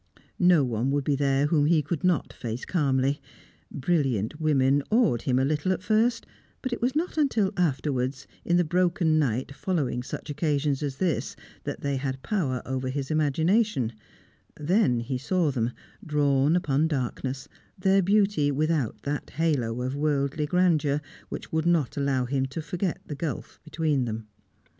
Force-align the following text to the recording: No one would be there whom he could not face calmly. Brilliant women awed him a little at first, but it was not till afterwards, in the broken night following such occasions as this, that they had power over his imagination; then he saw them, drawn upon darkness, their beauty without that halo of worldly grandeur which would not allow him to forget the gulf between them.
No 0.39 0.63
one 0.63 0.89
would 0.89 1.03
be 1.03 1.15
there 1.15 1.45
whom 1.45 1.67
he 1.67 1.83
could 1.83 2.03
not 2.03 2.33
face 2.33 2.65
calmly. 2.65 3.21
Brilliant 3.71 4.41
women 4.41 4.81
awed 4.89 5.21
him 5.21 5.37
a 5.37 5.45
little 5.45 5.71
at 5.71 5.83
first, 5.83 6.25
but 6.63 6.73
it 6.73 6.81
was 6.81 6.95
not 6.95 7.15
till 7.29 7.53
afterwards, 7.55 8.25
in 8.43 8.57
the 8.57 8.63
broken 8.63 9.19
night 9.19 9.53
following 9.53 10.01
such 10.01 10.31
occasions 10.31 10.81
as 10.81 10.95
this, 10.95 11.35
that 11.65 11.81
they 11.81 11.97
had 11.97 12.23
power 12.23 12.63
over 12.65 12.89
his 12.89 13.11
imagination; 13.11 13.93
then 14.59 15.01
he 15.01 15.19
saw 15.19 15.51
them, 15.51 15.69
drawn 16.03 16.55
upon 16.55 16.87
darkness, 16.87 17.47
their 17.77 18.01
beauty 18.01 18.49
without 18.49 19.03
that 19.03 19.29
halo 19.29 19.83
of 19.83 19.95
worldly 19.95 20.47
grandeur 20.47 20.99
which 21.29 21.51
would 21.51 21.67
not 21.67 21.95
allow 21.95 22.25
him 22.25 22.47
to 22.47 22.59
forget 22.59 22.99
the 23.05 23.13
gulf 23.13 23.59
between 23.63 24.05
them. 24.05 24.25